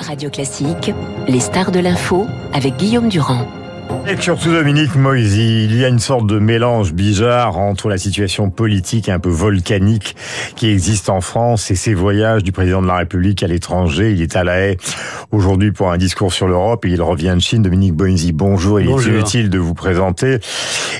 Radio 0.00 0.30
Classique, 0.30 0.92
les 1.28 1.40
stars 1.40 1.70
de 1.70 1.80
l'info 1.80 2.26
avec 2.52 2.76
Guillaume 2.76 3.08
Durand. 3.08 3.59
Et 4.06 4.20
surtout 4.20 4.50
Dominique 4.50 4.96
Moisy, 4.96 5.64
il 5.64 5.76
y 5.76 5.84
a 5.84 5.88
une 5.88 5.98
sorte 6.00 6.26
de 6.26 6.38
mélange 6.38 6.92
bizarre 6.92 7.58
entre 7.58 7.88
la 7.88 7.96
situation 7.96 8.50
politique 8.50 9.08
un 9.08 9.20
peu 9.20 9.28
volcanique 9.28 10.16
qui 10.56 10.68
existe 10.68 11.08
en 11.08 11.20
France 11.20 11.70
et 11.70 11.76
ses 11.76 11.94
voyages 11.94 12.42
du 12.42 12.50
président 12.50 12.82
de 12.82 12.86
la 12.88 12.96
République 12.96 13.42
à 13.42 13.46
l'étranger. 13.46 14.12
Il 14.12 14.20
est 14.20 14.34
à 14.34 14.42
La 14.42 14.60
Haye 14.60 14.78
aujourd'hui 15.30 15.70
pour 15.70 15.92
un 15.92 15.98
discours 15.98 16.32
sur 16.32 16.48
l'Europe 16.48 16.84
et 16.86 16.88
il 16.88 17.00
revient 17.02 17.34
de 17.36 17.40
Chine. 17.40 17.62
Dominique 17.62 17.96
Moisy, 17.96 18.32
bonjour. 18.32 18.80
Il 18.80 18.90
est 18.90 19.06
inutile 19.06 19.48
de 19.48 19.58
vous 19.58 19.74
présenter. 19.74 20.38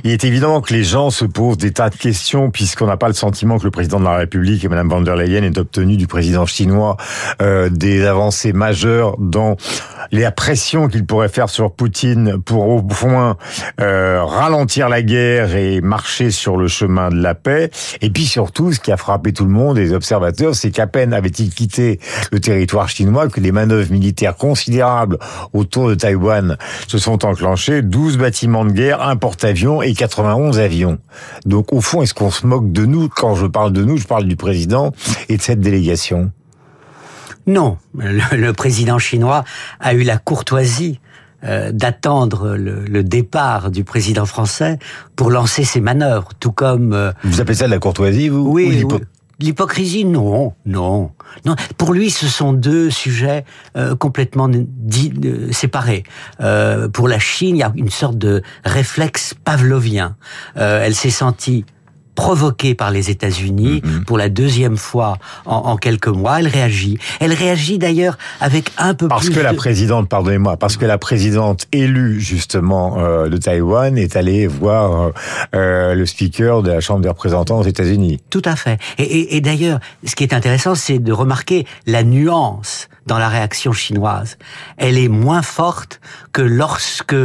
Il 0.04 0.10
est 0.10 0.24
évident 0.24 0.60
que 0.60 0.72
les 0.72 0.84
gens 0.84 1.10
se 1.10 1.24
posent 1.24 1.58
des 1.58 1.72
tas 1.72 1.90
de 1.90 1.96
questions 1.96 2.50
puisqu'on 2.50 2.86
n'a 2.86 2.96
pas 2.96 3.08
le 3.08 3.14
sentiment 3.14 3.58
que 3.58 3.64
le 3.64 3.70
président 3.70 3.98
de 3.98 4.04
la 4.04 4.16
République 4.16 4.64
et 4.64 4.68
Mme 4.68 4.88
van 4.88 5.00
der 5.00 5.16
Leyen 5.16 5.42
aient 5.42 5.58
obtenu 5.58 5.96
du 5.96 6.06
président 6.06 6.46
chinois 6.46 6.96
euh, 7.42 7.70
des 7.70 8.06
avancées 8.06 8.52
majeures 8.52 9.16
dans 9.18 9.56
la 10.12 10.32
pression 10.32 10.88
qu'il 10.88 11.04
pourrait 11.06 11.28
faire 11.28 11.48
sur 11.48 11.72
Poutine 11.72 12.40
pour 12.44 12.68
au 12.68 12.82
moins 13.06 13.36
euh, 13.80 14.22
ralentir 14.24 14.88
la 14.88 15.02
guerre 15.02 15.54
et 15.54 15.80
marcher 15.80 16.30
sur 16.30 16.56
le 16.56 16.68
chemin 16.68 17.10
de 17.10 17.20
la 17.20 17.34
paix. 17.34 17.70
Et 18.00 18.10
puis 18.10 18.24
surtout, 18.24 18.72
ce 18.72 18.80
qui 18.80 18.92
a 18.92 18.96
frappé 18.96 19.32
tout 19.32 19.44
le 19.44 19.50
monde, 19.50 19.76
les 19.76 19.92
observateurs, 19.92 20.54
c'est 20.54 20.70
qu'à 20.70 20.86
peine 20.86 21.12
avait-il 21.12 21.50
quitté 21.50 22.00
le 22.32 22.40
territoire 22.40 22.88
chinois 22.88 23.28
que 23.28 23.40
des 23.40 23.52
manœuvres 23.52 23.92
militaires 23.92 24.36
considérables 24.36 25.18
autour 25.52 25.88
de 25.88 25.94
Taïwan 25.94 26.56
se 26.86 26.98
sont 26.98 27.24
enclenchées. 27.24 27.82
12 27.82 28.18
bâtiments 28.18 28.64
de 28.64 28.72
guerre, 28.72 29.02
un 29.02 29.16
porte-avions 29.16 29.82
et 29.82 29.94
91 29.94 30.58
avions. 30.58 30.98
Donc 31.46 31.72
au 31.72 31.80
fond, 31.80 32.02
est-ce 32.02 32.14
qu'on 32.14 32.30
se 32.30 32.46
moque 32.46 32.72
de 32.72 32.84
nous? 32.86 33.08
Quand 33.08 33.34
je 33.34 33.46
parle 33.46 33.72
de 33.72 33.84
nous, 33.84 33.96
je 33.96 34.06
parle 34.06 34.24
du 34.24 34.36
président 34.36 34.92
et 35.28 35.36
de 35.36 35.42
cette 35.42 35.60
délégation. 35.60 36.30
Non, 37.50 37.78
le, 37.94 38.52
président 38.52 39.00
chinois 39.00 39.42
a 39.80 39.92
eu 39.94 40.04
la 40.04 40.18
courtoisie 40.18 41.00
euh, 41.42 41.72
d'attendre 41.72 42.54
le, 42.56 43.02
départ 43.02 43.72
du 43.72 43.82
président 43.82 44.24
français 44.24 44.78
pour 45.16 45.30
lancer 45.30 45.64
ses 45.64 45.80
manœuvres, 45.80 46.28
tout 46.38 46.52
comme... 46.52 46.92
Euh, 46.92 47.10
vous 47.24 47.40
appelez 47.40 47.56
ça 47.56 47.66
de 47.66 47.72
la 47.72 47.80
courtoisie, 47.80 48.28
vous 48.28 48.48
Oui, 48.48 48.86
L'hypocrisie, 49.40 50.04
non, 50.04 50.52
non, 50.64 51.10
non. 51.44 51.56
Pour 51.76 51.92
lui, 51.92 52.10
ce 52.10 52.28
sont 52.28 52.52
deux 52.52 52.88
sujets 52.88 53.44
euh, 53.76 53.96
complètement 53.96 54.48
séparés. 55.50 56.04
pour 56.92 57.08
la 57.08 57.18
Chine, 57.18 57.56
il 57.56 57.60
y 57.60 57.64
a 57.64 57.72
une 57.74 57.90
sorte 57.90 58.18
de 58.18 58.42
réflexe 58.64 59.34
pavlovien. 59.42 60.14
elle 60.54 60.94
s'est 60.94 61.10
sentie 61.10 61.64
provoquée 62.20 62.74
par 62.74 62.90
les 62.90 63.08
États-Unis 63.08 63.80
mm-hmm. 63.80 64.04
pour 64.04 64.18
la 64.18 64.28
deuxième 64.28 64.76
fois 64.76 65.16
en, 65.46 65.78
quelques 65.78 66.08
mois. 66.08 66.40
Elle 66.40 66.48
réagit. 66.48 66.98
Elle 67.18 67.32
réagit 67.32 67.78
d'ailleurs 67.78 68.18
avec 68.42 68.72
un 68.76 68.92
peu 68.92 69.08
parce 69.08 69.24
plus. 69.24 69.30
Parce 69.30 69.40
que 69.40 69.44
la 69.44 69.54
présidente, 69.54 70.06
pardonnez-moi, 70.10 70.58
parce 70.58 70.76
que 70.76 70.84
la 70.84 70.98
présidente 70.98 71.66
élue 71.72 72.20
justement 72.20 72.98
euh, 72.98 73.30
de 73.30 73.38
Taïwan 73.38 73.96
est 73.96 74.16
allée 74.16 74.46
voir 74.46 75.00
euh, 75.00 75.12
euh, 75.54 75.94
le 75.94 76.04
speaker 76.04 76.62
de 76.62 76.70
la 76.70 76.80
Chambre 76.80 77.00
des 77.00 77.08
représentants 77.08 77.60
aux 77.60 77.64
États-Unis. 77.64 78.20
Tout 78.28 78.42
à 78.44 78.54
fait. 78.54 78.78
Et, 78.98 79.36
et 79.36 79.40
d'ailleurs, 79.40 79.80
ce 80.04 80.14
qui 80.14 80.22
est 80.22 80.34
intéressant, 80.34 80.74
c'est 80.74 80.98
de 80.98 81.12
remarquer 81.12 81.66
la 81.86 82.02
nuance 82.02 82.88
dans 83.06 83.18
la 83.18 83.30
réaction 83.30 83.72
chinoise. 83.72 84.36
Elle 84.76 84.98
est 84.98 85.08
moins 85.08 85.40
forte 85.40 86.02
que 86.32 86.42
lorsque 86.42 87.16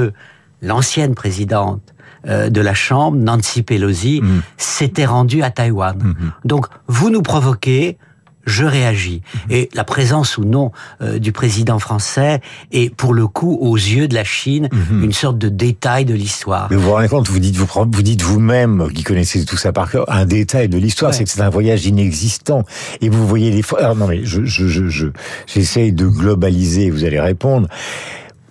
l'ancienne 0.61 1.15
présidente 1.15 1.94
euh, 2.27 2.49
de 2.49 2.61
la 2.61 2.73
Chambre, 2.73 3.17
Nancy 3.17 3.63
Pelosi, 3.63 4.21
mm. 4.21 4.41
s'était 4.57 5.05
rendue 5.05 5.43
à 5.43 5.51
Taïwan. 5.51 5.97
Mm-hmm. 5.97 6.47
Donc, 6.47 6.67
vous 6.87 7.09
nous 7.09 7.21
provoquez, 7.21 7.97
je 8.45 8.63
réagis. 8.63 9.21
Mm-hmm. 9.21 9.53
Et 9.53 9.69
la 9.73 9.83
présence 9.83 10.37
ou 10.37 10.45
non 10.45 10.71
euh, 11.01 11.19
du 11.19 11.31
président 11.31 11.79
français 11.79 12.41
est, 12.71 12.93
pour 12.93 13.13
le 13.13 13.27
coup, 13.27 13.57
aux 13.59 13.75
yeux 13.75 14.07
de 14.07 14.13
la 14.13 14.23
Chine, 14.23 14.69
mm-hmm. 14.71 15.03
une 15.03 15.13
sorte 15.13 15.37
de 15.37 15.49
détail 15.49 16.05
de 16.05 16.13
l'histoire. 16.13 16.67
Mais 16.69 16.77
vous 16.77 16.83
vous 16.83 16.91
rendez 16.91 17.07
compte, 17.07 17.27
vous 17.27 17.39
dites 17.39 17.57
vous, 17.57 17.67
vous 17.67 18.01
dites 18.01 18.21
vous-même, 18.21 18.87
qui 18.93 19.03
connaissez 19.03 19.43
tout 19.45 19.57
ça 19.57 19.71
par 19.71 19.89
cœur, 19.89 20.05
un 20.11 20.25
détail 20.25 20.69
de 20.69 20.77
l'histoire, 20.77 21.13
c'est 21.13 21.23
que 21.23 21.29
c'est 21.29 21.41
un 21.41 21.49
voyage 21.49 21.85
inexistant. 21.85 22.65
Et 23.01 23.09
vous 23.09 23.27
voyez 23.27 23.51
les... 23.51 23.63
Alors 23.79 23.95
non 23.95 24.07
mais 24.07 24.23
je, 24.23 24.45
je, 24.45 24.67
je, 24.67 25.07
j'essaye 25.47 25.91
de 25.91 26.07
globaliser, 26.07 26.89
vous 26.89 27.03
allez 27.03 27.19
répondre 27.19 27.67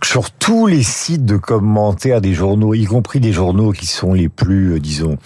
sur 0.04 0.30
tous 0.30 0.66
les 0.66 0.82
sites 0.82 1.24
de 1.24 1.36
commentaires 1.36 2.20
des 2.20 2.34
journaux, 2.34 2.74
y 2.74 2.84
compris 2.84 3.20
des 3.20 3.32
journaux 3.32 3.72
qui 3.72 3.86
sont 3.86 4.12
les 4.12 4.28
plus, 4.28 4.74
euh, 4.74 4.80
disons, 4.80 5.16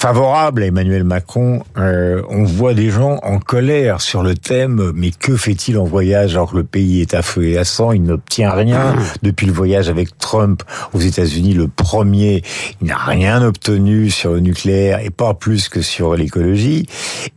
favorable 0.00 0.62
à 0.62 0.66
Emmanuel 0.66 1.04
Macron, 1.04 1.62
euh, 1.76 2.22
on 2.30 2.44
voit 2.44 2.72
des 2.72 2.88
gens 2.88 3.18
en 3.22 3.38
colère 3.38 4.00
sur 4.00 4.22
le 4.22 4.34
thème 4.34 4.92
mais 4.94 5.10
que 5.10 5.36
fait-il 5.36 5.76
en 5.76 5.84
voyage? 5.84 6.36
Alors 6.36 6.52
que 6.52 6.56
le 6.56 6.64
pays 6.64 7.02
est 7.02 7.12
à 7.12 7.20
feu 7.20 7.44
et 7.44 7.58
à 7.58 7.64
sang, 7.64 7.92
il 7.92 8.04
n'obtient 8.04 8.50
rien 8.50 8.96
depuis 9.22 9.46
le 9.46 9.52
voyage 9.52 9.90
avec 9.90 10.16
Trump 10.16 10.62
aux 10.94 11.00
États-Unis 11.00 11.52
le 11.52 11.68
premier, 11.68 12.42
il 12.80 12.86
n'a 12.86 12.96
rien 12.96 13.42
obtenu 13.42 14.08
sur 14.08 14.32
le 14.32 14.40
nucléaire 14.40 15.00
et 15.04 15.10
pas 15.10 15.34
plus 15.34 15.68
que 15.68 15.82
sur 15.82 16.16
l'écologie 16.16 16.86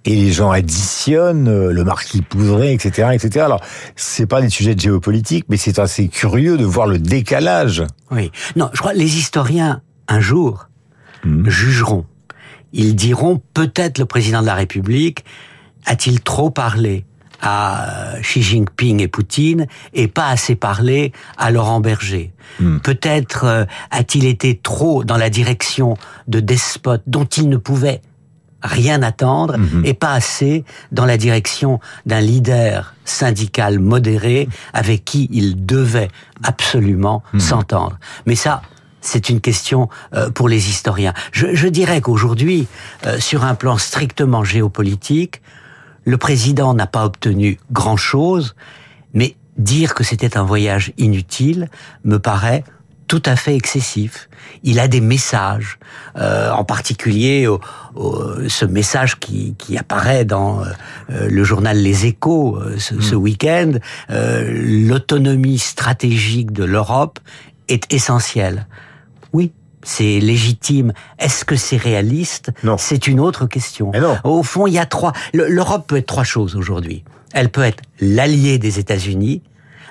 et 0.05 0.15
les 0.15 0.31
gens 0.31 0.51
additionnent 0.51 1.49
euh, 1.49 1.73
le 1.73 1.83
marquis 1.83 2.21
Poudret, 2.21 2.73
etc., 2.73 3.09
etc. 3.11 3.43
Alors 3.43 3.59
c'est 3.97 4.25
pas 4.25 4.39
des 4.39 4.49
sujets 4.49 4.73
de 4.73 4.79
géopolitique 4.79 5.47
mais 5.49 5.57
c'est 5.57 5.79
assez 5.79 6.07
curieux 6.07 6.55
de 6.57 6.63
voir 6.63 6.87
le 6.87 6.97
décalage. 6.97 7.83
Oui, 8.09 8.31
non, 8.55 8.69
je 8.71 8.79
crois 8.79 8.93
les 8.93 9.17
historiens 9.17 9.81
un 10.07 10.21
jour 10.21 10.69
hmm. 11.25 11.49
jugeront 11.49 12.05
ils 12.73 12.95
diront 12.95 13.41
peut-être 13.53 13.99
le 13.99 14.05
président 14.05 14.41
de 14.41 14.47
la 14.47 14.55
République 14.55 15.23
a-t-il 15.85 16.21
trop 16.21 16.49
parlé 16.49 17.05
à 17.41 18.15
euh, 18.15 18.21
Xi 18.21 18.41
Jinping 18.41 19.01
et 19.01 19.07
Poutine 19.07 19.67
et 19.93 20.07
pas 20.07 20.29
assez 20.29 20.55
parlé 20.55 21.11
à 21.37 21.51
Laurent 21.51 21.81
Berger. 21.81 22.31
Hmm. 22.59 22.77
Peut-être 22.77 23.43
euh, 23.43 23.65
a-t-il 23.91 24.25
été 24.25 24.57
trop 24.57 25.03
dans 25.03 25.17
la 25.17 25.29
direction 25.29 25.97
de 26.27 26.39
despotes 26.39 27.03
dont 27.05 27.25
il 27.25 27.49
ne 27.49 27.57
pouvait 27.57 28.01
rien 28.63 29.03
attendre 29.03 29.57
hmm. 29.57 29.85
et 29.85 29.93
pas 29.93 30.13
assez 30.13 30.63
dans 30.93 31.05
la 31.05 31.17
direction 31.17 31.81
d'un 32.05 32.21
leader 32.21 32.95
syndical 33.03 33.79
modéré 33.79 34.47
avec 34.71 35.03
qui 35.03 35.27
il 35.31 35.65
devait 35.65 36.07
absolument 36.43 37.23
hmm. 37.33 37.39
s'entendre. 37.39 37.97
Mais 38.25 38.35
ça, 38.35 38.61
c'est 39.03 39.29
une 39.29 39.41
question 39.41 39.89
euh, 40.15 40.31
pour 40.31 40.49
les 40.49 40.69
historiens. 40.69 41.13
Je, 41.31 41.67
dirais 41.67 42.01
qu'aujourd'hui, 42.01 42.67
euh, 43.05 43.19
sur 43.19 43.43
un 43.43 43.53
plan 43.53 43.77
strictement 43.77 44.43
géopolitique, 44.43 45.41
le 46.05 46.17
président 46.17 46.73
n'a 46.73 46.87
pas 46.87 47.05
obtenu 47.05 47.59
grand-chose, 47.71 48.55
mais 49.13 49.35
dire 49.57 49.93
que 49.93 50.03
c'était 50.03 50.37
un 50.37 50.43
voyage 50.43 50.93
inutile 50.97 51.69
me 52.03 52.17
paraît 52.17 52.63
tout 53.07 53.21
à 53.25 53.35
fait 53.35 53.55
excessif. 53.55 54.29
Il 54.63 54.79
a 54.79 54.87
des 54.87 55.01
messages, 55.01 55.77
euh, 56.17 56.49
en 56.51 56.63
particulier 56.63 57.47
ce 58.47 58.65
message 58.65 59.19
qui, 59.19 59.55
apparaît 59.77 60.25
dans 60.25 60.63
le 61.09 61.43
journal 61.43 61.77
Les 61.77 62.05
Échos 62.05 62.59
ce, 62.77 62.99
ce 62.99 63.13
mm. 63.13 63.17
week-end. 63.17 63.71
L'autonomie 64.09 65.59
stratégique 65.59 66.53
de 66.53 66.63
l'Europe 66.63 67.19
est 67.67 67.93
essentielle. 67.93 68.65
C'est 69.83 70.19
légitime. 70.19 70.93
Est-ce 71.19 71.45
que 71.45 71.55
c'est 71.55 71.77
réaliste? 71.77 72.51
Non. 72.63 72.77
C'est 72.77 73.07
une 73.07 73.19
autre 73.19 73.45
question. 73.45 73.91
Au 74.23 74.43
fond, 74.43 74.67
il 74.67 74.73
y 74.73 74.79
a 74.79 74.85
trois. 74.85 75.13
L'Europe 75.33 75.87
peut 75.87 75.97
être 75.97 76.07
trois 76.07 76.23
choses 76.23 76.55
aujourd'hui. 76.55 77.03
Elle 77.33 77.49
peut 77.49 77.63
être 77.63 77.83
l'allié 77.99 78.59
des 78.59 78.79
États-Unis, 78.79 79.41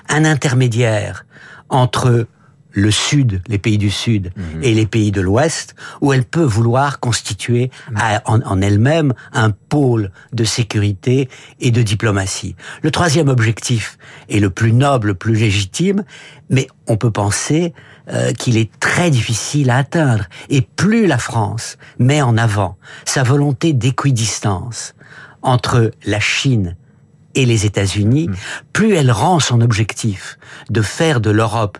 un 0.09 0.25
intermédiaire 0.25 1.25
entre 1.69 2.27
le 2.73 2.91
Sud, 2.91 3.41
les 3.47 3.59
pays 3.59 3.77
du 3.77 3.89
Sud 3.89 4.31
mhm. 4.35 4.63
et 4.63 4.73
les 4.73 4.85
pays 4.85 5.11
de 5.11 5.21
l'Ouest, 5.21 5.75
où 6.01 6.11
elle 6.11 6.25
peut 6.25 6.43
vouloir 6.43 6.99
constituer 6.99 7.71
mhm. 7.91 8.19
en, 8.25 8.61
elle-même 8.61 9.13
un 9.31 9.51
pôle 9.51 10.11
de 10.33 10.43
sécurité 10.43 11.29
et 11.59 11.71
de 11.71 11.81
diplomatie. 11.81 12.55
Le 12.81 12.91
troisième 12.91 13.29
objectif 13.29 13.97
est 14.29 14.39
le 14.39 14.49
plus 14.49 14.73
noble, 14.73 15.09
le 15.09 15.13
plus 15.13 15.35
légitime, 15.35 16.03
mais 16.49 16.67
on 16.87 16.97
peut 16.97 17.11
penser 17.11 17.73
euh, 18.09 18.33
qu'il 18.33 18.57
est 18.57 18.69
très 18.79 19.09
difficile 19.09 19.69
à 19.69 19.77
atteindre. 19.77 20.25
Et 20.49 20.61
plus 20.61 21.07
la 21.07 21.17
France 21.17 21.77
met 21.99 22.21
en 22.21 22.37
avant 22.37 22.77
sa 23.05 23.23
volonté 23.23 23.73
d'équidistance 23.73 24.93
entre 25.41 25.91
la 26.05 26.19
Chine 26.19 26.75
et 27.35 27.45
les 27.45 27.65
États-Unis, 27.65 28.27
mhm. 28.27 28.35
plus 28.73 28.93
elle 28.93 29.11
rend 29.11 29.39
son 29.39 29.61
objectif 29.61 30.37
de 30.69 30.81
faire 30.81 31.21
de 31.21 31.31
l'Europe 31.31 31.77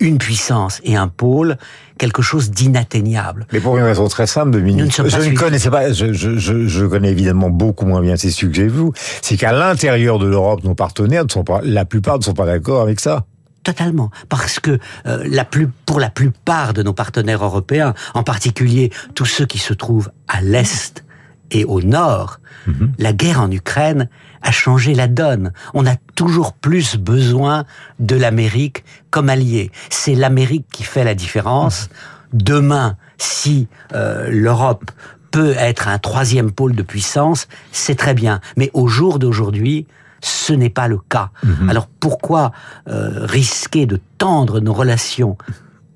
une 0.00 0.18
puissance 0.18 0.80
et 0.84 0.96
un 0.96 1.08
pôle, 1.08 1.56
quelque 1.98 2.22
chose 2.22 2.50
d'inatteignable. 2.50 3.46
Mais 3.52 3.60
pour 3.60 3.76
une 3.76 3.84
raison 3.84 4.08
très 4.08 4.26
simple, 4.26 4.50
Dominique. 4.50 4.92
je 4.92 5.30
ne 5.30 5.36
connaissais 5.36 5.70
pas, 5.70 5.92
je, 5.92 6.12
je, 6.12 6.36
je, 6.38 6.86
connais 6.86 7.10
évidemment 7.10 7.50
beaucoup 7.50 7.86
moins 7.86 8.00
bien 8.00 8.16
ces 8.16 8.30
sujets 8.30 8.66
que 8.66 8.72
vous. 8.72 8.92
C'est 9.22 9.36
qu'à 9.36 9.52
l'intérieur 9.52 10.18
de 10.18 10.26
l'Europe, 10.26 10.64
nos 10.64 10.74
partenaires 10.74 11.24
ne 11.24 11.30
sont 11.30 11.44
pas, 11.44 11.60
la 11.62 11.84
plupart 11.84 12.18
ne 12.18 12.24
sont 12.24 12.34
pas 12.34 12.46
d'accord 12.46 12.82
avec 12.82 13.00
ça. 13.00 13.24
Totalement, 13.64 14.10
parce 14.28 14.60
que 14.60 14.78
euh, 15.06 15.24
la 15.26 15.44
plus, 15.44 15.68
pour 15.86 15.98
la 15.98 16.10
plupart 16.10 16.74
de 16.74 16.82
nos 16.82 16.92
partenaires 16.92 17.44
européens, 17.44 17.94
en 18.14 18.22
particulier 18.22 18.92
tous 19.14 19.24
ceux 19.24 19.46
qui 19.46 19.58
se 19.58 19.74
trouvent 19.74 20.10
à 20.28 20.40
l'est 20.42 21.04
et 21.50 21.64
au 21.64 21.82
nord, 21.82 22.38
Mhm. 22.66 22.92
la 22.98 23.12
guerre 23.12 23.40
en 23.42 23.50
Ukraine 23.50 24.08
a 24.42 24.50
changé 24.50 24.94
la 24.94 25.06
donne. 25.06 25.52
On 25.74 25.86
a 25.86 25.96
toujours 26.14 26.52
plus 26.54 26.96
besoin 26.96 27.64
de 27.98 28.16
l'Amérique 28.16 28.84
comme 29.10 29.28
allié. 29.28 29.70
C'est 29.90 30.14
l'Amérique 30.14 30.66
qui 30.72 30.82
fait 30.82 31.04
la 31.04 31.14
différence. 31.14 31.88
Demain, 32.32 32.96
si 33.18 33.68
euh, 33.94 34.28
l'Europe 34.30 34.90
peut 35.30 35.54
être 35.58 35.88
un 35.88 35.98
troisième 35.98 36.52
pôle 36.52 36.74
de 36.74 36.82
puissance, 36.82 37.48
c'est 37.72 37.96
très 37.96 38.14
bien. 38.14 38.40
Mais 38.56 38.70
au 38.72 38.86
jour 38.86 39.18
d'aujourd'hui, 39.18 39.86
ce 40.24 40.52
n'est 40.52 40.70
pas 40.70 40.88
le 40.88 40.98
cas. 40.98 41.30
Alors 41.68 41.86
pourquoi 41.86 42.52
euh, 42.88 43.26
risquer 43.26 43.86
de 43.86 44.00
tendre 44.18 44.60
nos 44.60 44.72
relations 44.72 45.36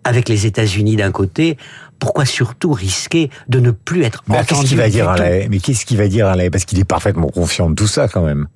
avec 0.04 0.28
les 0.28 0.46
États-Unis 0.46 0.96
d'un 0.96 1.12
côté? 1.12 1.56
Pourquoi 1.98 2.26
surtout 2.26 2.72
risquer 2.72 3.30
de 3.48 3.58
ne 3.58 3.70
plus 3.70 4.02
être 4.04 4.22
Mais 4.28 4.38
entendu 4.38 4.48
qu'est-ce 4.48 4.68
qu'il 4.68 4.76
va 4.76 4.88
dire 4.88 5.08
Alain? 5.08 5.46
Mais 5.50 5.58
qu'est-ce 5.58 5.84
qu'il 5.84 5.96
va 5.96 6.08
dire 6.08 6.26
Alain? 6.26 6.50
Parce 6.50 6.64
qu'il 6.64 6.78
est 6.78 6.84
parfaitement 6.84 7.28
confiant 7.28 7.70
de 7.70 7.74
tout 7.74 7.86
ça 7.86 8.06
quand 8.06 8.22
même. 8.22 8.46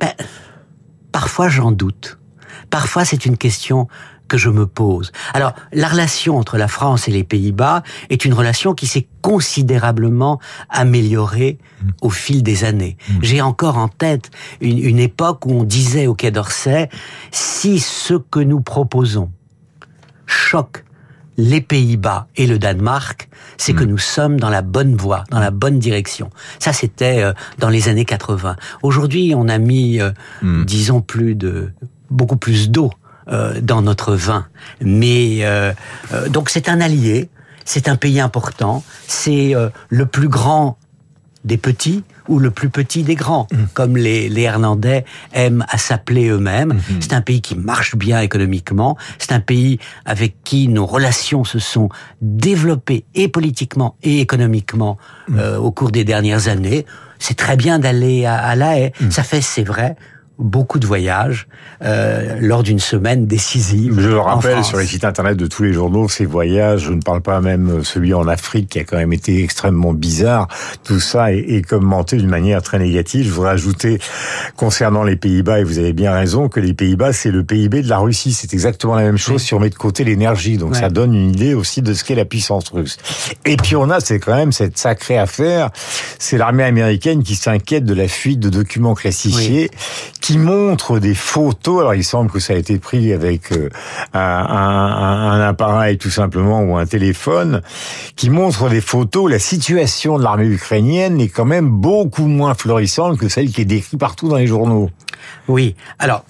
Ben, 0.00 0.12
parfois 1.12 1.48
j'en 1.48 1.70
doute. 1.70 2.18
Parfois 2.70 3.04
c'est 3.04 3.26
une 3.26 3.36
question 3.36 3.88
que 4.28 4.36
je 4.36 4.50
me 4.50 4.66
pose. 4.66 5.12
Alors, 5.34 5.54
la 5.72 5.88
relation 5.88 6.38
entre 6.38 6.58
la 6.58 6.68
France 6.68 7.08
et 7.08 7.10
les 7.10 7.24
Pays-Bas 7.24 7.82
est 8.10 8.24
une 8.24 8.34
relation 8.34 8.74
qui 8.74 8.86
s'est 8.86 9.08
considérablement 9.22 10.38
améliorée 10.68 11.58
au 12.00 12.10
fil 12.10 12.42
des 12.42 12.64
années. 12.64 12.96
J'ai 13.22 13.40
encore 13.40 13.78
en 13.78 13.88
tête 13.88 14.30
une, 14.60 14.78
une 14.78 14.98
époque 14.98 15.46
où 15.46 15.52
on 15.52 15.64
disait 15.64 16.06
au 16.06 16.14
Quai 16.14 16.30
d'Orsay, 16.30 16.88
si 17.30 17.78
ce 17.78 18.14
que 18.14 18.40
nous 18.40 18.60
proposons 18.60 19.30
choque 20.26 20.84
les 21.38 21.60
Pays-Bas 21.60 22.26
et 22.36 22.46
le 22.48 22.58
Danemark, 22.58 23.28
c'est 23.56 23.72
que 23.72 23.84
nous 23.84 23.96
sommes 23.96 24.40
dans 24.40 24.50
la 24.50 24.60
bonne 24.60 24.96
voie, 24.96 25.22
dans 25.30 25.38
la 25.38 25.52
bonne 25.52 25.78
direction. 25.78 26.30
Ça, 26.58 26.72
c'était 26.72 27.22
euh, 27.22 27.32
dans 27.58 27.68
les 27.68 27.88
années 27.88 28.04
80. 28.04 28.56
Aujourd'hui, 28.82 29.34
on 29.36 29.48
a 29.48 29.58
mis, 29.58 30.00
euh, 30.00 30.10
disons, 30.64 31.00
plus 31.00 31.36
de 31.36 31.70
beaucoup 32.10 32.36
plus 32.36 32.70
d'eau 32.70 32.90
euh, 33.30 33.60
dans 33.60 33.82
notre 33.82 34.14
vin. 34.14 34.46
Mais 34.80 35.40
euh, 35.42 35.72
euh, 36.12 36.28
donc, 36.28 36.50
c'est 36.50 36.68
un 36.68 36.80
allié, 36.80 37.28
c'est 37.64 37.88
un 37.88 37.96
pays 37.96 38.20
important, 38.20 38.82
c'est 39.06 39.54
euh, 39.54 39.68
le 39.88 40.06
plus 40.06 40.28
grand 40.28 40.78
des 41.44 41.56
petits 41.56 42.02
ou 42.26 42.38
le 42.40 42.50
plus 42.50 42.68
petit 42.68 43.04
des 43.04 43.14
grands, 43.14 43.46
comme 43.72 43.96
les, 43.96 44.28
les 44.28 44.42
Irlandais 44.42 45.06
aiment 45.32 45.64
à 45.70 45.78
s'appeler 45.78 46.28
eux-mêmes. 46.28 46.78
C'est 47.00 47.14
un 47.14 47.22
pays 47.22 47.40
qui 47.40 47.54
marche 47.54 47.96
bien 47.96 48.20
économiquement. 48.20 48.98
C'est 49.18 49.32
un 49.32 49.40
pays 49.40 49.78
avec 50.04 50.34
qui 50.44 50.68
nos 50.68 50.84
relations 50.84 51.44
se 51.44 51.58
sont 51.58 51.88
développées 52.20 53.06
et 53.14 53.28
politiquement 53.28 53.96
et 54.02 54.20
économiquement 54.20 54.98
euh, 55.32 55.56
au 55.56 55.70
cours 55.70 55.90
des 55.90 56.04
dernières 56.04 56.48
années. 56.48 56.84
C'est 57.18 57.36
très 57.36 57.56
bien 57.56 57.78
d'aller 57.78 58.26
à, 58.26 58.36
à 58.36 58.54
La 58.54 58.78
Haye. 58.78 58.92
Ça 59.08 59.22
fait, 59.22 59.40
c'est 59.40 59.64
vrai, 59.64 59.96
beaucoup 60.38 60.78
de 60.78 60.86
voyages 60.86 61.48
euh, 61.82 62.36
lors 62.40 62.62
d'une 62.62 62.78
semaine 62.78 63.26
décisive. 63.26 63.98
Je 64.00 64.08
le 64.08 64.18
rappelle 64.20 64.62
sur 64.64 64.78
les 64.78 64.86
sites 64.86 65.04
internet 65.04 65.36
de 65.36 65.46
tous 65.46 65.64
les 65.64 65.72
journaux, 65.72 66.08
ces 66.08 66.26
voyages, 66.26 66.82
je 66.82 66.92
ne 66.92 67.00
parle 67.00 67.20
pas 67.22 67.40
même 67.40 67.82
celui 67.84 68.14
en 68.14 68.28
Afrique 68.28 68.68
qui 68.68 68.78
a 68.78 68.84
quand 68.84 68.96
même 68.96 69.12
été 69.12 69.42
extrêmement 69.42 69.92
bizarre. 69.92 70.48
Tout 70.84 71.00
ça 71.00 71.32
est, 71.32 71.38
est 71.40 71.62
commenté 71.62 72.16
d'une 72.16 72.28
manière 72.30 72.62
très 72.62 72.78
négative. 72.78 73.26
Je 73.26 73.32
voudrais 73.32 73.50
ajouter 73.52 73.98
concernant 74.56 75.02
les 75.02 75.16
Pays-Bas, 75.16 75.60
et 75.60 75.64
vous 75.64 75.78
avez 75.78 75.92
bien 75.92 76.12
raison, 76.12 76.48
que 76.48 76.60
les 76.60 76.74
Pays-Bas 76.74 77.12
c'est 77.12 77.30
le 77.30 77.42
PIB 77.44 77.82
de 77.82 77.88
la 77.88 77.98
Russie. 77.98 78.32
C'est 78.32 78.54
exactement 78.54 78.94
la 78.94 79.02
même 79.02 79.18
chose 79.18 79.42
si 79.42 79.54
on 79.54 79.60
met 79.60 79.70
de 79.70 79.74
côté 79.74 80.04
l'énergie. 80.04 80.56
Donc 80.56 80.72
Ouais. 80.74 80.80
ça 80.80 80.90
donne 80.90 81.14
une 81.14 81.30
idée 81.30 81.54
aussi 81.54 81.82
de 81.82 81.94
ce 81.94 82.04
qu'est 82.04 82.14
la 82.14 82.24
puissance 82.26 82.68
russe. 82.68 82.98
Et 83.46 83.56
puis 83.56 83.74
on 83.74 83.88
a, 83.90 84.00
c'est 84.00 84.18
quand 84.20 84.36
même 84.36 84.52
cette 84.52 84.78
sacrée 84.78 85.18
affaire, 85.18 85.70
c'est 86.18 86.36
l'armée 86.38 86.64
américaine 86.64 87.22
qui 87.22 87.34
s'inquiète 87.34 87.84
de 87.84 87.94
la 87.94 88.06
fuite 88.06 88.38
de 88.40 88.50
documents 88.50 88.94
classifiés 88.94 89.70
qui 90.28 90.36
montre 90.36 90.98
des 90.98 91.14
photos. 91.14 91.80
Alors 91.80 91.94
il 91.94 92.04
semble 92.04 92.30
que 92.30 92.38
ça 92.38 92.52
a 92.52 92.56
été 92.56 92.78
pris 92.78 93.14
avec 93.14 93.50
euh, 93.52 93.70
un, 94.12 94.20
un- 94.20 95.30
un 95.30 95.40
appareil 95.40 95.96
tout 95.96 96.10
simplement 96.10 96.60
ou 96.60 96.76
un 96.76 96.84
téléphone, 96.84 97.62
qui 98.14 98.28
montre 98.28 98.68
des 98.68 98.82
photos. 98.82 99.30
La 99.30 99.38
situation 99.38 100.18
de 100.18 100.22
l'armée 100.22 100.44
ukrainienne 100.44 101.18
est 101.18 101.28
quand 101.30 101.46
même 101.46 101.70
beaucoup 101.70 102.26
moins 102.26 102.52
florissante 102.52 103.16
que 103.16 103.30
celle 103.30 103.48
qui 103.50 103.62
est 103.62 103.64
décrite 103.64 103.98
partout 103.98 104.28
dans 104.28 104.36
les 104.36 104.46
journaux. 104.46 104.90
Oui. 105.48 105.74
Alors, 105.98 106.26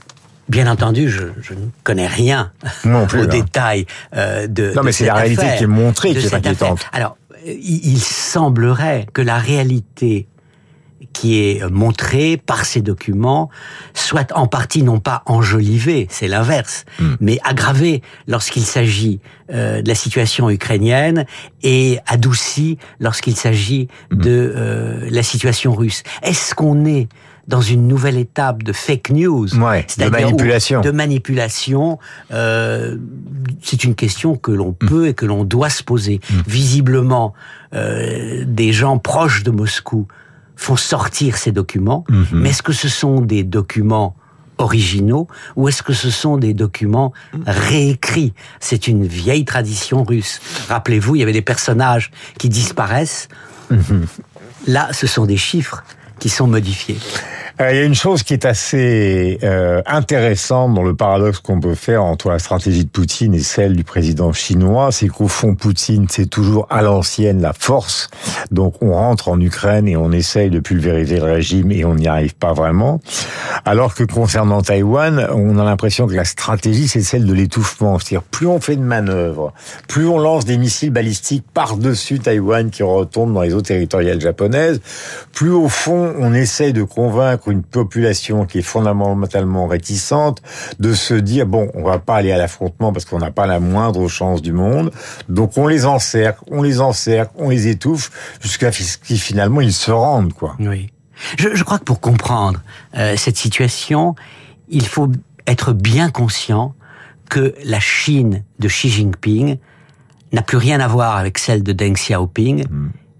bien 0.49 0.71
entendu, 0.71 1.09
je, 1.11 1.25
je 1.43 1.55
ne 1.55 1.67
connais 1.83 2.07
rien 2.07 2.53
Non 2.85 3.05
plus, 3.09 3.23
aux 3.23 3.25
hein. 3.25 3.27
détails 3.27 3.87
euh, 4.15 4.47
de. 4.47 4.75
Non, 4.77 4.83
mais 4.85 4.93
c'est 4.93 5.07
la 5.07 5.15
réalité 5.15 5.43
affaire, 5.43 5.59
qui 5.59 5.65
est 5.65 5.67
montrée 5.67 6.15
qui 6.15 6.25
est 6.25 6.35
inquiétante. 6.35 6.87
Alors, 6.93 7.17
il, 7.45 7.85
il 7.95 7.99
semblerait 7.99 9.07
que 9.13 9.23
la 9.23 9.39
réalité 9.39 10.29
qui 11.13 11.39
est 11.41 11.69
montrée 11.71 12.37
par 12.37 12.65
ces 12.65 12.81
documents 12.81 13.51
soit 13.95 14.31
en 14.37 14.47
partie 14.47 14.83
non 14.83 15.01
pas 15.01 15.23
enjolivée, 15.27 16.07
c'est 16.11 16.29
l'inverse, 16.29 16.85
Hmm. 17.01 17.15
mais 17.21 17.39
aggravée 17.45 18.03
lorsqu'il 18.27 18.65
s'agit 18.65 19.21
euh, 19.53 19.83
de 19.83 19.89
la 19.89 19.95
situation 19.95 20.49
ukrainienne 20.51 21.25
et 21.63 21.99
adoucie 22.07 22.79
lorsqu'il 23.01 23.35
s'agit 23.37 23.89
Hmm. 24.11 24.17
de 24.19 24.53
euh, 24.57 25.09
la 25.11 25.23
situation 25.23 25.75
russe. 25.75 26.03
Est-ce 26.23 26.55
qu'on 26.55 26.85
est 26.85 27.09
dans 27.49 27.63
une 27.63 27.89
nouvelle 27.89 28.19
étape 28.19 28.63
de 28.63 28.75
fake 28.75 29.09
news, 29.09 29.49
Ouais, 29.59 29.87
de 29.99 30.05
manipulation. 30.11 30.83
de 30.83 30.91
manipulation. 30.91 31.99
euh, 32.31 32.99
c'est 33.63 33.85
une 33.85 33.95
question 33.95 34.37
que 34.37 34.51
l'on 34.53 34.73
peut 34.75 35.09
et 35.09 35.15
que 35.15 35.25
l'on 35.25 35.45
doit 35.45 35.71
se 35.71 35.83
poser. 35.83 36.21
Visiblement, 36.47 37.33
euh, 37.75 38.45
des 38.47 38.73
gens 38.73 38.99
proches 38.99 39.43
de 39.45 39.51
Moscou 39.51 40.07
font 40.59 40.77
sortir 40.77 41.39
ces 41.39 41.53
documents, 41.53 42.05
mais 42.33 42.51
est-ce 42.51 42.63
que 42.63 42.73
ce 42.73 42.89
sont 42.89 43.21
des 43.21 43.45
documents 43.45 44.17
originaux 44.59 45.29
ou 45.55 45.69
est-ce 45.69 45.85
que 45.85 45.93
ce 45.93 46.11
sont 46.11 46.37
des 46.37 46.53
documents 46.53 47.13
réécrits? 47.47 48.35
C'est 48.59 48.89
une 48.89 49.07
vieille 49.07 49.45
tradition 49.45 50.03
russe. 50.03 50.41
Rappelez-vous, 50.69 51.15
il 51.15 51.21
y 51.21 51.23
avait 51.23 51.33
des 51.33 51.43
personnages 51.43 52.11
qui 52.39 52.49
disparaissent. 52.49 53.29
Là, 54.67 54.89
ce 54.93 55.07
sont 55.07 55.27
des 55.27 55.37
chiffres 55.37 55.85
qui 56.19 56.29
sont 56.29 56.49
modifiés. 56.49 56.99
Euh, 57.61 57.73
Il 57.73 57.77
y 57.77 57.81
a 57.81 57.85
une 57.85 57.95
chose 57.95 58.23
qui 58.23 58.35
est 58.35 58.45
assez 58.45 59.39
euh, 59.43 59.83
intéressante 59.87 60.75
dans 60.75 60.85
le 60.85 60.95
paradoxe 60.95 61.41
qu'on 61.41 61.59
peut 61.59 61.75
faire 61.75 62.05
entre 62.05 62.29
la 62.29 62.39
stratégie 62.39 62.85
de 62.85 62.91
Poutine 62.91 63.35
et 63.35 63.41
celle 63.41 63.75
du 63.75 63.83
président 63.83 64.33
chinois, 64.33 64.93
c'est 64.93 65.09
qu'au 65.09 65.27
fond, 65.27 65.57
Poutine, 65.57 66.07
c'est 66.09 66.27
toujours 66.27 66.69
à 66.71 66.83
l'ancienne 66.83 67.43
la 67.43 67.53
force. 67.53 68.11
Donc 68.53 68.81
on 68.81 68.93
rentre 68.93 69.29
en 69.29 69.41
Ukraine 69.41 69.89
et 69.89 69.97
on 69.97 70.13
essaye 70.13 70.51
de 70.51 70.61
pulvériser 70.61 71.17
le 71.17 71.25
régime 71.25 71.73
et 71.73 71.85
on 71.85 71.97
n'y 71.97 72.07
arrive 72.07 72.37
pas 72.37 72.53
vraiment. 72.53 73.01
Alors 73.65 73.95
que 73.95 74.05
concernant 74.05 74.63
Taïwan, 74.63 75.29
on 75.35 75.59
a 75.59 75.65
l'impression 75.65 76.07
que 76.07 76.15
la 76.15 76.25
stratégie, 76.25 76.87
c'est 76.87 77.03
celle 77.03 77.25
de 77.25 77.33
l'étouffement. 77.33 77.99
C'est-à-dire, 77.99 78.23
plus 78.23 78.47
on 78.47 78.61
fait 78.61 78.77
de 78.77 78.83
manœuvres, 78.83 79.53
plus 79.89 80.07
on 80.07 80.19
lance 80.19 80.45
des 80.45 80.59
missiles 80.59 80.91
balistiques 80.91 81.45
par-dessus 81.53 82.21
Taïwan 82.21 82.71
qui 82.71 82.85
retombent 82.85 83.35
dans 83.35 83.43
les 83.43 83.55
eaux 83.55 83.63
territoriales 83.63 84.21
japonaises, 84.21 84.81
plus 85.33 85.51
au 85.51 85.69
fond, 85.69 86.15
on 86.19 86.33
essaye 86.35 86.73
de 86.73 86.85
convaincre 86.85 87.48
une 87.51 87.63
population 87.63 88.47
qui 88.47 88.59
est 88.59 88.63
fondamentalement 88.63 89.67
réticente 89.67 90.43
de 90.79 90.93
se 90.95 91.15
dire, 91.15 91.47
bon, 91.47 91.71
on 91.75 91.83
va 91.83 91.99
pas 91.99 92.17
aller 92.17 92.33
à 92.33 92.39
l'affrontement 92.39 92.93
parce 92.93 93.05
qu'on 93.05 93.19
n'a 93.19 93.31
pas 93.31 93.47
la 93.47 93.61
moindre 93.61 94.09
chance 94.09 94.43
du 94.43 94.53
monde. 94.53 94.91
Donc 95.29 95.57
on 95.57 95.67
les 95.67 95.87
encercle, 95.87 96.43
on 96.51 96.63
les 96.63 96.81
encercle, 96.81 97.33
on 97.37 97.51
les 97.51 97.69
étouffe, 97.69 98.11
jusqu'à 98.41 98.73
ce 98.73 98.99
qu'ils 98.99 99.21
finalement 99.21 99.61
ils 99.61 99.73
se 99.73 99.91
rendent, 99.91 100.33
quoi. 100.33 100.57
Oui. 100.61 100.91
Je, 101.37 101.55
je 101.55 101.65
crois 101.65 101.79
que 101.79 101.85
pour 101.85 102.01
comprendre 102.01 102.61
euh, 102.97 103.17
cette 103.17 103.37
situation, 103.37 104.15
il 104.69 104.87
faut 104.87 105.09
être 105.47 105.73
bien 105.73 106.11
conscient 106.11 106.75
que 107.29 107.55
la 107.65 107.81
Chine 107.81 108.45
de 108.59 108.69
Xi 108.69 108.89
Jinping 108.89 109.59
n'a 110.33 110.43
plus 110.43 110.59
rien 110.59 110.81
à 110.81 110.89
voir 110.89 111.17
avec 111.17 111.39
celle 111.39 111.63
de 111.63 111.73
Deng 111.73 111.95
Xiaoping, 111.95 112.67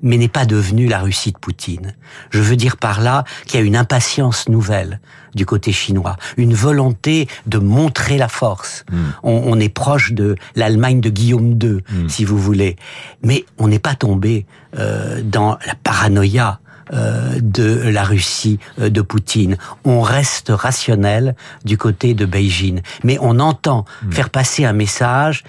mais 0.03 0.17
n'est 0.17 0.29
pas 0.29 0.47
devenue 0.47 0.87
la 0.87 1.01
Russie 1.01 1.33
de 1.33 1.39
Poutine. 1.39 1.95
Je 2.31 2.41
veux 2.41 2.57
dire 2.57 2.77
par 2.77 3.01
là 3.01 3.25
qu'il 3.47 3.61
y 3.61 3.63
a 3.63 3.67
une 3.67 3.77
impatience 3.77 4.49
nouvelle 4.49 5.01
du 5.35 5.47
côté 5.47 5.73
chinois, 5.73 6.17
une 6.37 6.55
volonté 6.55 7.29
de 7.47 7.59
montrer 7.59 8.17
la 8.19 8.29
force. 8.29 8.85
On, 9.23 9.43
on 9.47 9.61
est 9.61 9.69
proche 9.69 10.13
de 10.13 10.37
l'Allemagne 10.57 11.01
de 11.01 11.11
Guillaume 11.11 11.59
II, 11.63 11.79
si 12.09 12.25
vous 12.25 12.39
voulez, 12.39 12.77
mais 13.23 13.45
on 13.59 13.69
n'est 13.69 13.79
pas 13.79 13.95
tombé 13.95 14.47
euh, 14.79 15.23
dans 15.23 15.59
la 15.67 15.75
paranoïa 15.83 16.61
euh, 16.93 17.39
de 17.43 17.83
la 17.91 18.03
Russie 18.03 18.59
euh, 18.81 18.89
de 18.89 19.03
Poutine. 19.03 19.59
On 19.85 20.01
reste 20.01 20.51
rationnel 20.55 21.35
du 21.65 21.77
côté 21.77 22.15
de 22.15 22.25
Beijing, 22.25 22.81
mais 23.05 23.19
on 23.21 23.41
entend 23.41 23.85
faire 24.11 24.31
passer 24.31 24.65
un 24.65 24.73
message 24.73 25.45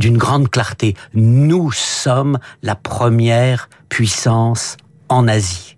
d'une 0.00 0.16
grande 0.16 0.50
clarté. 0.50 0.96
Nous 1.14 1.70
sommes 1.70 2.38
la 2.62 2.74
première 2.74 3.68
puissance 3.88 4.78
en 5.08 5.28
Asie. 5.28 5.76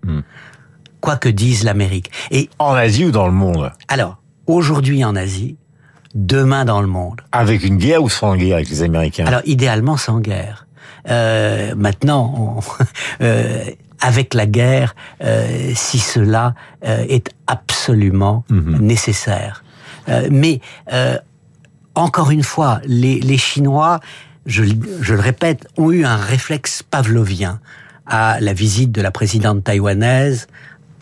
Quoi 1.00 1.16
que 1.16 1.28
dise 1.28 1.64
l'Amérique. 1.64 2.10
Et 2.30 2.48
En 2.60 2.72
Asie 2.72 3.04
ou 3.04 3.10
dans 3.10 3.26
le 3.26 3.32
monde? 3.32 3.72
Alors, 3.88 4.18
aujourd'hui 4.46 5.04
en 5.04 5.16
Asie, 5.16 5.56
demain 6.14 6.64
dans 6.64 6.80
le 6.80 6.86
monde. 6.86 7.20
Avec 7.32 7.64
une 7.64 7.76
guerre 7.76 8.02
ou 8.02 8.08
sans 8.08 8.36
guerre 8.36 8.56
avec 8.56 8.70
les 8.70 8.82
Américains? 8.82 9.26
Alors, 9.26 9.42
idéalement 9.44 9.96
sans 9.96 10.20
guerre. 10.20 10.68
Euh, 11.10 11.74
maintenant, 11.74 12.32
on- 12.36 12.84
euh, 13.24 13.64
avec 14.00 14.34
la 14.34 14.46
guerre 14.46 14.94
si 15.74 15.98
cela 16.00 16.54
est 16.82 17.30
absolument 17.46 18.44
mhm. 18.50 18.78
nécessaire. 18.80 19.62
mais 20.28 20.60
encore 21.94 22.30
une 22.30 22.42
fois, 22.42 22.80
les, 22.84 23.20
les 23.20 23.38
Chinois, 23.38 24.00
je, 24.46 24.64
je, 25.00 25.14
le 25.14 25.20
répète, 25.20 25.66
ont 25.76 25.90
eu 25.92 26.04
un 26.04 26.16
réflexe 26.16 26.82
pavlovien 26.82 27.60
à 28.06 28.40
la 28.40 28.52
visite 28.52 28.92
de 28.92 29.00
la 29.00 29.10
présidente 29.10 29.64
taïwanaise 29.64 30.48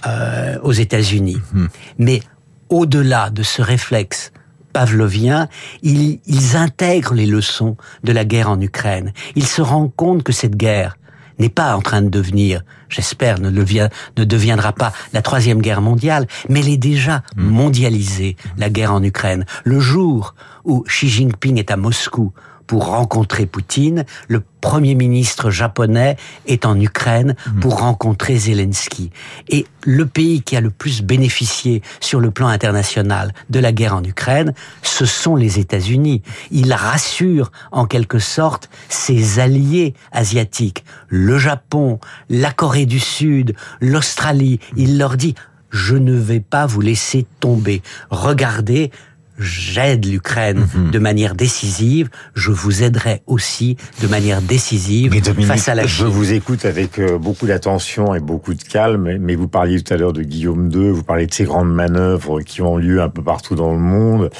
euh, 0.06 0.58
aux 0.62 0.72
États-Unis. 0.72 1.38
Mhm. 1.52 1.68
Mais 1.98 2.22
au-delà 2.68 3.30
de 3.30 3.42
ce 3.42 3.62
réflexe 3.62 4.32
pavlovien, 4.72 5.48
ils, 5.82 6.20
ils, 6.26 6.56
intègrent 6.56 7.14
les 7.14 7.26
leçons 7.26 7.76
de 8.04 8.12
la 8.12 8.24
guerre 8.24 8.50
en 8.50 8.60
Ukraine. 8.60 9.12
Ils 9.34 9.46
se 9.46 9.62
rendent 9.62 9.94
compte 9.94 10.22
que 10.22 10.32
cette 10.32 10.56
guerre 10.56 10.96
n'est 11.40 11.48
pas 11.48 11.74
en 11.74 11.80
train 11.80 12.02
de 12.02 12.08
devenir, 12.08 12.62
j'espère, 12.88 13.40
ne, 13.40 13.50
ne 13.50 14.24
deviendra 14.24 14.72
pas 14.72 14.92
la 15.12 15.22
troisième 15.22 15.60
guerre 15.60 15.80
mondiale, 15.80 16.26
mais 16.48 16.60
elle 16.60 16.68
est 16.68 16.76
déjà 16.76 17.22
mhm. 17.36 17.44
mondialisée, 17.44 18.36
la 18.56 18.70
guerre 18.70 18.92
en 18.92 19.02
Ukraine. 19.02 19.44
Le 19.64 19.80
jour 19.80 20.34
où 20.64 20.82
Xi 20.82 21.08
Jinping 21.08 21.58
est 21.58 21.70
à 21.70 21.76
Moscou 21.76 22.32
pour 22.70 22.86
rencontrer 22.86 23.46
Poutine. 23.46 24.04
Le 24.28 24.44
premier 24.60 24.94
ministre 24.94 25.50
japonais 25.50 26.16
est 26.46 26.64
en 26.64 26.78
Ukraine 26.78 27.34
pour 27.60 27.80
rencontrer 27.80 28.36
Zelensky. 28.36 29.10
Et 29.48 29.66
le 29.84 30.06
pays 30.06 30.42
qui 30.42 30.56
a 30.56 30.60
le 30.60 30.70
plus 30.70 31.02
bénéficié 31.02 31.82
sur 31.98 32.20
le 32.20 32.30
plan 32.30 32.46
international 32.46 33.32
de 33.48 33.58
la 33.58 33.72
guerre 33.72 33.96
en 33.96 34.04
Ukraine, 34.04 34.54
ce 34.82 35.04
sont 35.04 35.34
les 35.34 35.58
États-Unis. 35.58 36.22
Il 36.52 36.72
rassure 36.72 37.50
en 37.72 37.86
quelque 37.86 38.20
sorte 38.20 38.70
ses 38.88 39.40
alliés 39.40 39.94
asiatiques, 40.12 40.84
le 41.08 41.38
Japon, 41.38 41.98
la 42.28 42.52
Corée 42.52 42.86
du 42.86 43.00
Sud, 43.00 43.56
l'Australie. 43.80 44.60
Il 44.76 44.96
leur 44.96 45.16
dit 45.16 45.34
je 45.70 45.96
ne 45.96 46.14
vais 46.14 46.40
pas 46.40 46.66
vous 46.66 46.80
laisser 46.80 47.26
tomber. 47.38 47.82
Regardez, 48.10 48.90
j'aide 49.40 50.06
l'Ukraine 50.06 50.66
mhm. 50.74 50.90
de 50.90 50.98
manière 50.98 51.34
décisive, 51.34 52.08
je 52.34 52.50
vous 52.50 52.82
aiderai 52.82 53.22
aussi 53.26 53.76
de 54.02 54.06
manière 54.06 54.42
décisive 54.42 55.12
face 55.44 55.68
à 55.68 55.74
la 55.74 55.86
Chine. 55.86 56.06
Je 56.06 56.10
vous 56.10 56.32
écoute 56.32 56.64
avec 56.64 56.98
euh, 56.98 57.18
beaucoup 57.18 57.46
d'attention 57.46 58.14
et 58.14 58.20
beaucoup 58.20 58.54
de 58.54 58.62
calme, 58.62 59.18
mais 59.18 59.34
vous 59.34 59.48
parliez 59.48 59.80
tout 59.82 59.92
à 59.94 59.96
l'heure 59.96 60.12
de 60.12 60.22
Guillaume 60.22 60.70
II, 60.72 60.90
vous 60.90 61.02
parlez 61.02 61.26
de 61.26 61.34
ces 61.34 61.44
grandes 61.44 61.72
manœuvres 61.72 62.40
qui 62.42 62.62
ont 62.62 62.76
lieu 62.76 63.00
un 63.02 63.08
peu 63.08 63.22
partout 63.22 63.54
dans 63.54 63.72
le 63.72 63.78
monde, 63.78 64.30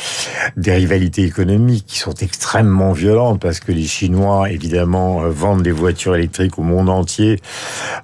des 0.57 0.73
rivalités 0.73 1.23
économiques 1.23 1.87
qui 1.87 1.99
sont 1.99 2.15
extrêmement 2.15 2.93
violentes 2.93 3.41
parce 3.41 3.61
que 3.61 3.73
les 3.73 3.85
Chinois, 3.85 4.51
évidemment, 4.51 5.23
euh, 5.23 5.31
vendent 5.31 5.63
des 5.63 5.73
voitures 5.73 6.15
électriques 6.15 6.59
au 6.59 6.63
monde 6.63 6.89
entier, 6.89 7.41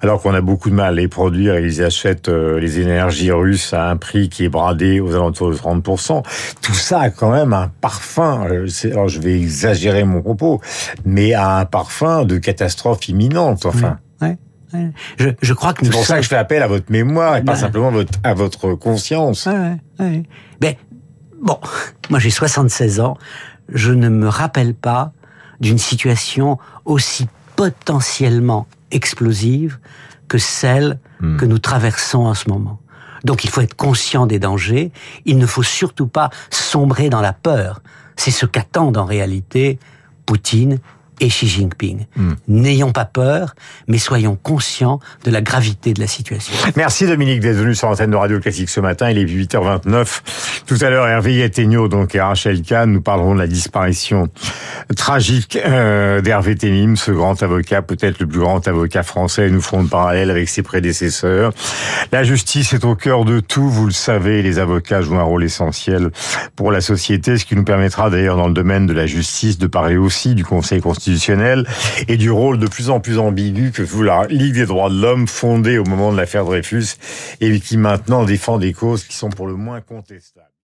alors 0.00 0.22
qu'on 0.22 0.34
a 0.34 0.40
beaucoup 0.40 0.70
de 0.70 0.74
mal 0.74 0.86
à 0.86 0.92
les 0.92 1.08
produire 1.08 1.56
et 1.56 1.64
ils 1.64 1.82
achètent 1.82 2.28
euh, 2.28 2.58
les 2.60 2.80
énergies 2.80 3.30
russes 3.30 3.72
à 3.72 3.90
un 3.90 3.96
prix 3.96 4.28
qui 4.28 4.44
est 4.44 4.48
bradé 4.48 5.00
aux 5.00 5.14
alentours 5.14 5.50
de 5.50 5.56
30%. 5.56 6.22
Tout 6.62 6.74
ça 6.86 7.00
a 7.00 7.10
quand 7.10 7.32
même 7.32 7.52
un 7.52 7.68
parfum, 7.80 8.46
euh, 8.48 8.68
alors 8.84 9.08
je 9.08 9.18
vais 9.20 9.36
exagérer 9.36 10.04
mon 10.04 10.22
propos, 10.22 10.60
mais 11.04 11.34
a 11.34 11.58
un 11.58 11.64
parfum 11.64 12.24
de 12.24 12.38
catastrophe 12.38 13.08
imminente, 13.08 13.66
enfin. 13.66 13.98
Je, 15.16 15.30
je, 15.40 15.54
crois 15.54 15.72
que 15.72 15.86
c'est 15.86 15.92
pour 15.92 16.04
ça 16.04 16.16
que 16.16 16.22
je 16.22 16.28
fais 16.28 16.36
appel 16.36 16.62
à 16.62 16.66
votre 16.66 16.90
mémoire 16.90 17.36
et 17.36 17.42
pas 17.42 17.56
simplement 17.56 17.90
votre, 17.90 18.12
à 18.24 18.34
votre 18.34 18.74
conscience. 18.74 19.48
Mais 20.60 20.78
bon, 21.40 21.58
moi 22.10 22.18
j'ai 22.18 22.30
76 22.30 23.00
ans, 23.00 23.16
je 23.72 23.92
ne 23.92 24.08
me 24.08 24.28
rappelle 24.28 24.74
pas 24.74 25.12
d'une 25.60 25.78
situation 25.78 26.58
aussi 26.84 27.26
potentiellement 27.54 28.66
explosive 28.90 29.78
que 30.28 30.36
celle 30.36 30.98
hmm. 31.20 31.36
que 31.38 31.46
nous 31.46 31.58
traversons 31.58 32.26
en 32.26 32.34
ce 32.34 32.50
moment. 32.50 32.80
Donc 33.26 33.42
il 33.42 33.50
faut 33.50 33.61
être 33.61 33.75
conscient 33.75 34.25
des 34.26 34.38
dangers, 34.38 34.92
il 35.25 35.37
ne 35.37 35.47
faut 35.47 35.64
surtout 35.64 36.06
pas 36.06 36.30
sombrer 36.49 37.11
dans 37.11 37.21
la 37.21 37.33
peur. 37.33 37.83
C'est 38.14 38.30
ce 38.30 38.47
qu'attendent 38.47 38.97
en 38.97 39.04
réalité 39.04 39.80
Poutine 40.26 40.78
et 41.20 41.28
Xi 41.28 41.49
Jinping. 41.49 42.06
Hmm. 42.16 42.32
N'ayons 42.49 42.92
pas 42.92 43.04
peur, 43.04 43.54
mais 43.88 43.99
soyons 43.99 44.37
conscients 44.40 45.00
de 45.25 45.30
la 45.30 45.40
gravité 45.40 45.94
de 45.94 46.00
la 46.00 46.06
situation. 46.06 46.52
Merci 46.76 47.06
Dominique 47.06 47.40
d'être 47.40 47.56
venu 47.56 47.75
sur 47.75 47.88
l'antenne 47.88 48.11
de 48.11 48.16
Radio 48.16 48.38
Classique 48.40 48.68
ce 48.68 48.80
matin. 48.80 49.11
Il 49.11 49.18
est 49.18 49.25
8h29. 49.25 50.20
Tout 50.66 50.78
à 50.80 50.90
l'heure, 50.90 51.06
Hervé 51.06 51.35
Yettegno 51.35 51.88
donc, 51.88 52.14
et 52.14 52.20
Rachel 52.20 52.62
Kahn 52.62 52.92
nous 52.92 53.00
parleront 53.00 53.35
de 53.35 53.38
la 53.38 53.46
disparition 53.46 54.28
tragique 54.96 55.58
euh, 55.64 56.20
d'Hervé 56.20 56.56
Ténim, 56.56 56.96
ce 56.96 57.11
grand 57.11 57.42
avocat, 57.42 57.82
peut-être 57.82 58.20
le 58.20 58.26
plus 58.26 58.40
grand 58.40 58.66
avocat 58.68 59.02
français. 59.02 59.49
Nous 59.50 59.61
ferons 59.61 59.82
le 59.82 59.88
parallèle 59.88 60.30
avec 60.30 60.49
ses 60.49 60.62
prédécesseurs. 60.62 61.52
La 62.12 62.25
justice 62.25 62.73
est 62.73 62.85
au 62.85 62.94
cœur 62.94 63.25
de 63.25 63.40
tout, 63.40 63.68
vous 63.68 63.87
le 63.87 63.92
savez. 63.92 64.42
Les 64.42 64.58
avocats 64.58 65.00
jouent 65.00 65.18
un 65.18 65.23
rôle 65.23 65.44
essentiel 65.44 66.11
pour 66.56 66.70
la 66.70 66.80
société, 66.80 67.38
ce 67.38 67.44
qui 67.44 67.56
nous 67.56 67.64
permettra 67.64 68.11
d'ailleurs 68.11 68.37
dans 68.37 68.49
le 68.49 68.54
domaine 68.54 68.87
de 68.87 68.92
la 68.92 69.06
justice 69.06 69.58
de 69.58 69.66
parler 69.66 69.96
aussi 69.96 70.35
du 70.35 70.44
Conseil 70.44 70.80
constitutionnel 70.80 71.05
et 72.08 72.16
du 72.16 72.30
rôle 72.30 72.58
de 72.58 72.66
plus 72.66 72.90
en 72.90 73.00
plus 73.00 73.18
ambigu 73.18 73.70
que 73.70 73.84
joue 73.84 74.02
la 74.02 74.26
Ligue 74.26 74.54
des 74.54 74.66
droits 74.66 74.90
de 74.90 75.00
l'homme 75.00 75.26
fondée 75.28 75.78
au 75.78 75.84
moment 75.84 76.12
de 76.12 76.16
l'affaire 76.16 76.44
Dreyfus 76.44 76.96
et 77.40 77.60
qui 77.60 77.76
maintenant 77.76 78.25
défend 78.25 78.58
des 78.58 78.72
causes 78.72 79.04
qui 79.04 79.14
sont 79.14 79.30
pour 79.30 79.46
le 79.46 79.54
moins 79.54 79.80
contestables. 79.80 80.46